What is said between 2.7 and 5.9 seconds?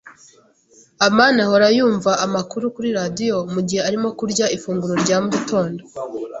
kuri radio mugihe arimo kurya ifunguro rya mugitondo.